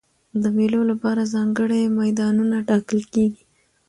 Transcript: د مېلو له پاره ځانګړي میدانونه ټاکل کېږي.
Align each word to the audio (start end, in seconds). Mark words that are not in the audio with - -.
د 0.41 0.43
مېلو 0.55 0.81
له 0.89 0.95
پاره 1.01 1.23
ځانګړي 1.33 1.81
میدانونه 1.99 2.55
ټاکل 2.69 3.01
کېږي. 3.13 3.43